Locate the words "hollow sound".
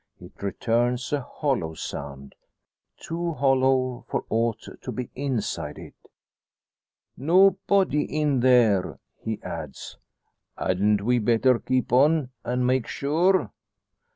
1.21-2.33